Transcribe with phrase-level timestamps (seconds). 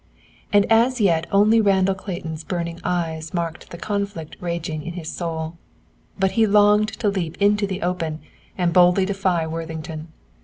[0.51, 5.57] And as yet only Randall Clayton's burning eyes marked the conflict raging in his soul.
[6.17, 8.19] But he longed to leap into the open,
[8.57, 10.07] and boldly defy Worthington.